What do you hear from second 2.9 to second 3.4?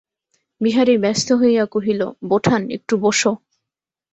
বোসো।